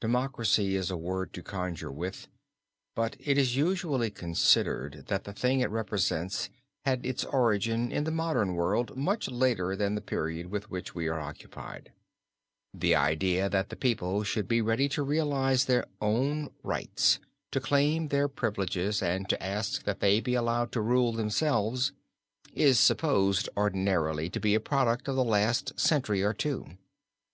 [0.00, 2.26] Democracy is a word to conjure with
[2.94, 6.48] but it is usually considered that the thing it represents
[6.86, 11.06] had its origin in the modern world much later than the period with which we
[11.06, 11.92] are occupied.
[12.72, 17.18] The idea that the people should be ready to realize their own rights,
[17.52, 21.92] to claim their privileges and to ask that they should be allowed to rule themselves,
[22.54, 26.78] is supposed ordinarily to be a product of the last century or two.